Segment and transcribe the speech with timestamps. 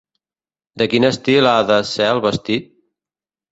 [0.81, 2.69] De quin estil ha de ser el vestit?